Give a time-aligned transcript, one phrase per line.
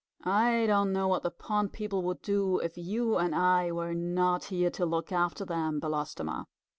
[0.23, 4.45] I don't know what the pond people would do, if you and I were not
[4.45, 6.47] here to look after them, Belostoma."